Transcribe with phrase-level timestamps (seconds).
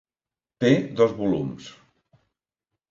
[0.65, 0.71] Té
[1.01, 1.71] dos volums.